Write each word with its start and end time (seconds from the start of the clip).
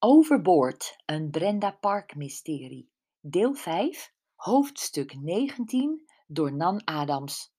Overboord, 0.00 0.96
een 1.06 1.30
Brenda 1.30 1.70
Park 1.70 2.14
mysterie. 2.14 2.90
Deel 3.20 3.54
5, 3.54 4.12
hoofdstuk 4.34 5.14
19 5.20 6.10
door 6.26 6.52
Nan 6.52 6.84
Adams. 6.84 7.52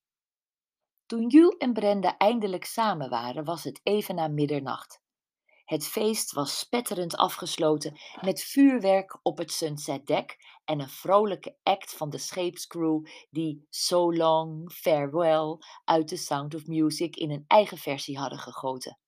Toen 1.06 1.28
Jules 1.28 1.56
en 1.56 1.72
Brenda 1.72 2.16
eindelijk 2.16 2.64
samen 2.64 3.10
waren, 3.10 3.44
was 3.44 3.64
het 3.64 3.80
even 3.82 4.14
na 4.14 4.28
middernacht. 4.28 5.02
Het 5.64 5.86
feest 5.86 6.32
was 6.32 6.58
spetterend 6.58 7.16
afgesloten 7.16 7.98
met 8.20 8.42
vuurwerk 8.42 9.18
op 9.22 9.38
het 9.38 9.52
Sunset 9.52 10.06
Deck 10.06 10.36
en 10.64 10.80
een 10.80 10.88
vrolijke 10.88 11.56
act 11.62 11.96
van 11.96 12.10
de 12.10 12.18
scheepscrew 12.18 13.06
die 13.30 13.66
So 13.70 14.12
Long, 14.12 14.72
Farewell 14.72 15.58
uit 15.84 16.08
The 16.08 16.16
Sound 16.16 16.54
of 16.54 16.66
Music 16.66 17.16
in 17.16 17.30
een 17.30 17.44
eigen 17.46 17.78
versie 17.78 18.18
hadden 18.18 18.38
gegoten. 18.38 18.98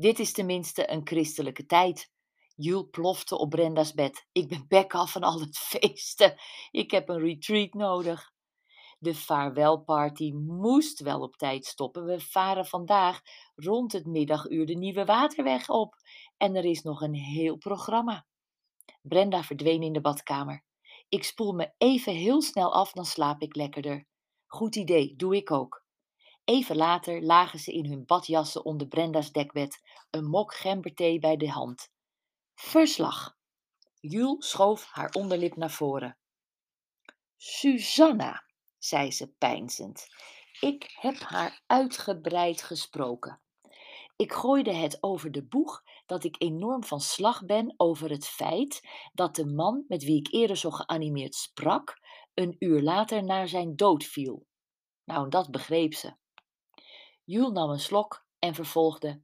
Dit 0.00 0.18
is 0.18 0.32
tenminste 0.32 0.90
een 0.90 1.06
christelijke 1.06 1.66
tijd. 1.66 2.10
Jules 2.56 2.86
plofte 2.90 3.38
op 3.38 3.50
Brenda's 3.50 3.92
bed. 3.92 4.26
Ik 4.32 4.48
ben 4.48 4.64
bek 4.68 4.94
af 4.94 5.12
van 5.12 5.22
al 5.22 5.40
het 5.40 5.58
feesten. 5.70 6.34
Ik 6.70 6.90
heb 6.90 7.08
een 7.08 7.18
retreat 7.18 7.74
nodig. 7.74 8.32
De 8.98 9.14
vaarwelparty 9.14 10.32
moest 10.32 11.00
wel 11.00 11.20
op 11.20 11.36
tijd 11.36 11.66
stoppen. 11.66 12.04
We 12.04 12.20
varen 12.20 12.66
vandaag 12.66 13.20
rond 13.54 13.92
het 13.92 14.06
middaguur 14.06 14.66
de 14.66 14.74
Nieuwe 14.74 15.04
Waterweg 15.04 15.68
op. 15.68 15.94
En 16.36 16.54
er 16.54 16.64
is 16.64 16.82
nog 16.82 17.00
een 17.00 17.14
heel 17.14 17.56
programma. 17.56 18.26
Brenda 19.02 19.42
verdween 19.42 19.82
in 19.82 19.92
de 19.92 20.00
badkamer. 20.00 20.64
Ik 21.08 21.24
spoel 21.24 21.52
me 21.52 21.72
even 21.78 22.14
heel 22.14 22.42
snel 22.42 22.74
af, 22.74 22.92
dan 22.92 23.06
slaap 23.06 23.42
ik 23.42 23.56
lekkerder. 23.56 24.06
Goed 24.46 24.76
idee, 24.76 25.16
doe 25.16 25.36
ik 25.36 25.50
ook. 25.50 25.79
Even 26.44 26.76
later 26.76 27.22
lagen 27.22 27.58
ze 27.58 27.72
in 27.72 27.86
hun 27.86 28.06
badjassen 28.06 28.64
onder 28.64 28.86
Brenda's 28.86 29.32
dekbed, 29.32 29.80
een 30.10 30.24
mok 30.24 30.54
gemberthee 30.54 31.18
bij 31.18 31.36
de 31.36 31.50
hand. 31.50 31.90
Verslag. 32.54 33.36
Jules 34.00 34.50
schoof 34.50 34.84
haar 34.90 35.10
onderlip 35.12 35.56
naar 35.56 35.70
voren. 35.70 36.18
Susanna, 37.36 38.44
zei 38.78 39.12
ze 39.12 39.28
peinzend, 39.28 40.06
ik 40.60 40.96
heb 41.00 41.18
haar 41.18 41.62
uitgebreid 41.66 42.62
gesproken. 42.62 43.40
Ik 44.16 44.32
gooide 44.32 44.72
het 44.72 45.02
over 45.02 45.32
de 45.32 45.44
boeg 45.44 45.82
dat 46.06 46.24
ik 46.24 46.36
enorm 46.38 46.84
van 46.84 47.00
slag 47.00 47.44
ben 47.44 47.74
over 47.76 48.10
het 48.10 48.26
feit 48.26 48.88
dat 49.12 49.34
de 49.34 49.46
man 49.46 49.84
met 49.88 50.04
wie 50.04 50.18
ik 50.18 50.32
eerder 50.32 50.56
zo 50.56 50.70
geanimeerd 50.70 51.34
sprak, 51.34 51.98
een 52.34 52.56
uur 52.58 52.82
later 52.82 53.24
naar 53.24 53.48
zijn 53.48 53.76
dood 53.76 54.04
viel. 54.04 54.46
Nou, 55.04 55.28
dat 55.28 55.50
begreep 55.50 55.94
ze. 55.94 56.16
Jules 57.30 57.52
nam 57.52 57.70
een 57.70 57.80
slok 57.80 58.26
en 58.38 58.54
vervolgde. 58.54 59.22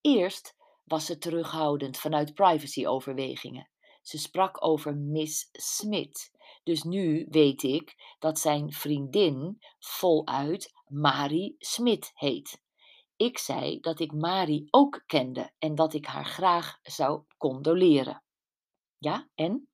Eerst 0.00 0.56
was 0.84 1.06
ze 1.06 1.18
terughoudend 1.18 1.98
vanuit 1.98 2.34
privacyoverwegingen. 2.34 3.68
Ze 4.02 4.18
sprak 4.18 4.64
over 4.64 4.96
Miss 4.96 5.48
Smith. 5.52 6.30
Dus 6.62 6.82
nu 6.82 7.26
weet 7.30 7.62
ik 7.62 8.16
dat 8.18 8.38
zijn 8.38 8.72
vriendin 8.72 9.58
voluit 9.78 10.72
Marie 10.86 11.56
Smith 11.58 12.10
heet. 12.14 12.62
Ik 13.16 13.38
zei 13.38 13.80
dat 13.80 14.00
ik 14.00 14.12
Marie 14.12 14.68
ook 14.70 15.02
kende 15.06 15.52
en 15.58 15.74
dat 15.74 15.94
ik 15.94 16.06
haar 16.06 16.26
graag 16.26 16.78
zou 16.82 17.22
condoleren. 17.36 18.22
Ja, 18.98 19.28
en? 19.34 19.68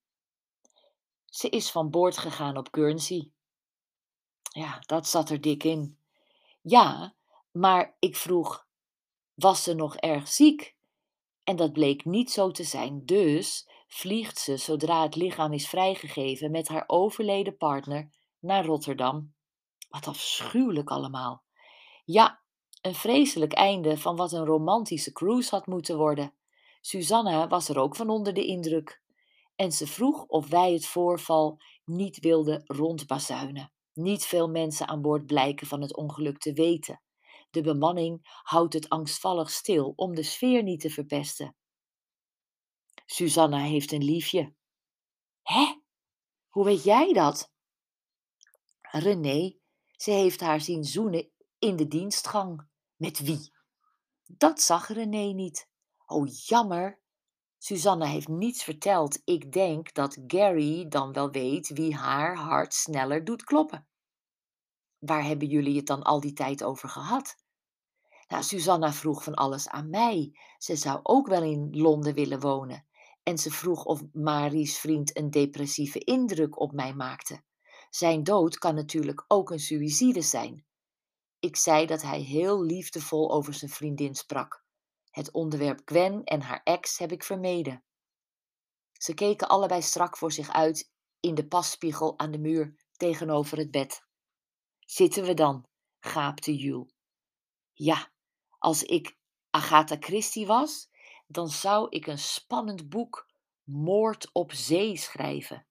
Ze 1.25 1.49
is 1.49 1.71
van 1.71 1.91
boord 1.91 2.19
gegaan 2.19 2.57
op 2.57 2.69
Guernsey. 2.71 3.31
Ja, 4.43 4.79
dat 4.81 5.07
zat 5.07 5.31
er 5.31 5.41
dik 5.41 5.65
in. 5.65 5.99
Ja, 6.61 7.15
maar 7.53 7.97
ik 7.99 8.17
vroeg: 8.17 8.67
was 9.35 9.63
ze 9.63 9.75
nog 9.75 9.97
erg 9.97 10.29
ziek? 10.29 10.77
En 11.45 11.57
dat 11.57 11.73
bleek 11.73 12.05
niet 12.05 12.31
zo 12.31 12.51
te 12.51 12.65
zijn, 12.65 13.05
dus 13.05 13.69
vliegt 13.87 14.39
ze 14.39 14.57
zodra 14.57 15.03
het 15.03 15.15
lichaam 15.15 15.53
is 15.53 15.69
vrijgegeven 15.69 16.51
met 16.51 16.69
haar 16.69 16.85
overleden 16.87 17.57
partner 17.57 18.11
naar 18.39 18.65
Rotterdam. 18.65 19.35
Wat 19.89 20.07
afschuwelijk 20.07 20.91
allemaal. 20.91 21.43
Ja, 22.05 22.43
een 22.81 22.95
vreselijk 22.95 23.53
einde 23.53 23.99
van 23.99 24.17
wat 24.17 24.33
een 24.33 24.45
romantische 24.45 25.13
cruise 25.13 25.51
had 25.51 25.67
moeten 25.67 25.97
worden. 25.97 26.35
Susanna 26.81 27.49
was 27.49 27.69
er 27.69 27.79
ook 27.79 27.97
van 27.97 28.09
onder 28.11 28.35
de 28.35 28.45
indruk. 28.45 29.03
En 29.57 29.73
ze 29.73 29.87
vroeg 29.87 30.25
of 30.27 30.49
wij 30.49 30.73
het 30.73 30.87
voorval 30.87 31.61
niet 31.85 32.19
wilden 32.19 32.63
rondbazuinen. 32.67 33.73
Niet 33.93 34.25
veel 34.25 34.49
mensen 34.49 34.89
aan 34.89 35.03
boord 35.03 35.27
blijken 35.27 35.67
van 35.67 35.81
het 35.81 35.97
ongeluk 35.97 36.39
te 36.39 36.53
weten. 36.53 37.01
De 37.53 37.61
bemanning 37.61 38.21
houdt 38.43 38.73
het 38.73 38.89
angstvallig 38.89 39.51
stil 39.51 39.93
om 39.97 40.15
de 40.15 40.23
sfeer 40.23 40.63
niet 40.63 40.81
te 40.81 40.91
verpesten. 40.91 41.57
Susanna 43.07 43.59
heeft 43.59 43.93
een 43.93 44.05
liefje. 44.05 44.55
Hè? 45.43 45.81
Hoe 46.49 46.65
weet 46.65 46.85
jij 46.85 47.13
dat? 47.13 47.53
René, 48.81 49.59
ze 49.91 50.11
heeft 50.11 50.41
haar 50.41 50.61
zien 50.61 50.85
zoenen 50.85 51.31
in 51.59 51.77
de 51.77 51.89
dienstgang. 51.89 52.69
Met 52.97 53.19
wie? 53.19 53.53
Dat 54.23 54.61
zag 54.61 54.89
René 54.89 55.33
niet. 55.33 55.69
Oh, 56.07 56.29
jammer. 56.47 57.01
Susanna 57.59 58.07
heeft 58.07 58.29
niets 58.29 58.65
verteld. 58.65 59.21
Ik 59.25 59.53
denk 59.53 59.95
dat 59.95 60.19
Gary 60.27 60.89
dan 60.89 61.13
wel 61.13 61.31
weet 61.31 61.69
wie 61.69 61.95
haar 61.95 62.37
hart 62.37 62.75
sneller 62.75 63.25
doet 63.25 63.45
kloppen. 63.45 63.87
Waar 65.05 65.25
hebben 65.25 65.49
jullie 65.49 65.77
het 65.77 65.87
dan 65.87 66.03
al 66.03 66.21
die 66.21 66.33
tijd 66.33 66.65
over 66.65 66.89
gehad? 66.89 67.37
Nou, 68.29 68.43
Susanna 68.43 68.93
vroeg 68.93 69.23
van 69.23 69.35
alles 69.35 69.69
aan 69.69 69.91
mij. 69.91 70.39
Ze 70.59 70.77
zou 70.77 71.01
ook 71.03 71.27
wel 71.27 71.43
in 71.43 71.69
Londen 71.71 72.15
willen 72.15 72.41
wonen. 72.41 72.87
En 73.23 73.39
ze 73.39 73.51
vroeg 73.51 73.85
of 73.85 74.03
Marie's 74.13 74.79
vriend 74.79 75.17
een 75.17 75.31
depressieve 75.31 75.99
indruk 75.99 76.61
op 76.61 76.73
mij 76.73 76.95
maakte. 76.95 77.43
Zijn 77.91 78.23
dood 78.23 78.59
kan 78.59 78.75
natuurlijk 78.75 79.25
ook 79.29 79.51
een 79.51 79.61
suïcide 79.61 80.23
zijn. 80.23 80.65
Ik 81.39 81.57
zei 81.57 81.87
dat 81.87 82.03
hij 82.03 82.21
heel 82.21 82.63
liefdevol 82.63 83.33
over 83.33 83.55
zijn 83.55 83.71
vriendin 83.71 84.15
sprak. 84.15 84.65
Het 85.11 85.31
onderwerp 85.31 85.81
Gwen 85.85 86.25
en 86.25 86.41
haar 86.41 86.61
ex 86.65 86.99
heb 86.99 87.13
ik 87.13 87.25
vermeden. 87.25 87.85
Ze 88.93 89.15
keken 89.15 89.49
allebei 89.49 89.83
strak 89.83 90.17
voor 90.17 90.33
zich 90.33 90.53
uit 90.53 90.91
in 91.21 91.35
de 91.35 91.47
passpiegel 91.47 92.19
aan 92.19 92.31
de 92.31 92.39
muur 92.39 92.75
tegenover 92.97 93.59
het 93.59 93.71
bed. 93.71 94.11
Zitten 94.93 95.25
we 95.25 95.35
dan? 95.35 95.67
gaapte 96.01 96.57
Jules. 96.57 96.93
Ja, 97.73 98.13
als 98.59 98.83
ik 98.83 99.17
Agatha 99.51 99.97
Christie 100.01 100.47
was, 100.47 100.91
dan 101.27 101.49
zou 101.49 101.87
ik 101.89 102.07
een 102.07 102.19
spannend 102.19 102.89
boek 102.89 103.29
Moord 103.63 104.31
op 104.33 104.53
Zee 104.53 104.97
schrijven. 104.97 105.67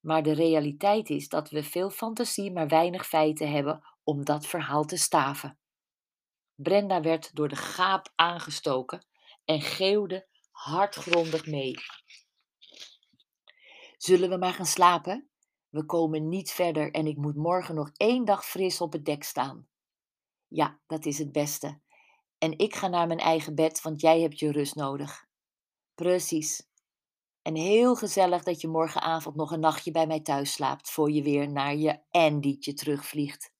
Maar 0.00 0.22
de 0.22 0.32
realiteit 0.32 1.10
is 1.10 1.28
dat 1.28 1.50
we 1.50 1.62
veel 1.62 1.90
fantasie, 1.90 2.52
maar 2.52 2.68
weinig 2.68 3.06
feiten 3.06 3.50
hebben 3.50 3.84
om 4.04 4.24
dat 4.24 4.46
verhaal 4.46 4.84
te 4.84 4.96
staven. 4.96 5.58
Brenda 6.54 7.00
werd 7.00 7.34
door 7.34 7.48
de 7.48 7.56
gaap 7.56 8.12
aangestoken 8.14 9.06
en 9.44 9.60
geeuwde 9.60 10.26
hardgrondig 10.50 11.46
mee. 11.46 11.74
Zullen 13.96 14.28
we 14.28 14.36
maar 14.36 14.54
gaan 14.54 14.66
slapen? 14.66 15.31
We 15.72 15.84
komen 15.84 16.28
niet 16.28 16.50
verder 16.50 16.90
en 16.90 17.06
ik 17.06 17.16
moet 17.16 17.36
morgen 17.36 17.74
nog 17.74 17.90
één 17.96 18.24
dag 18.24 18.46
fris 18.46 18.80
op 18.80 18.92
het 18.92 19.04
dek 19.04 19.22
staan. 19.22 19.68
Ja, 20.48 20.80
dat 20.86 21.06
is 21.06 21.18
het 21.18 21.32
beste. 21.32 21.80
En 22.38 22.58
ik 22.58 22.74
ga 22.74 22.88
naar 22.88 23.06
mijn 23.06 23.18
eigen 23.18 23.54
bed, 23.54 23.82
want 23.82 24.00
jij 24.00 24.20
hebt 24.20 24.38
je 24.38 24.52
rust 24.52 24.74
nodig. 24.74 25.26
Precies. 25.94 26.68
En 27.42 27.54
heel 27.54 27.94
gezellig 27.94 28.42
dat 28.42 28.60
je 28.60 28.68
morgenavond 28.68 29.36
nog 29.36 29.52
een 29.52 29.60
nachtje 29.60 29.90
bij 29.90 30.06
mij 30.06 30.20
thuis 30.20 30.52
slaapt 30.52 30.90
voor 30.90 31.10
je 31.10 31.22
weer 31.22 31.52
naar 31.52 31.76
je 31.76 31.98
Andytje 32.10 32.72
terugvliegt. 32.72 33.51